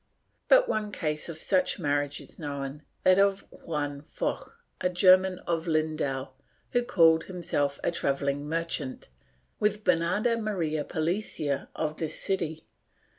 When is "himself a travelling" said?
7.25-8.49